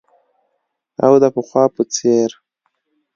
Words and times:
او 1.05 1.13
د 1.21 1.23
پخوا 1.35 1.63
په 1.75 1.81
څیر 1.93 2.29